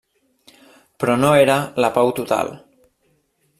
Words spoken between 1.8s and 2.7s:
la pau total.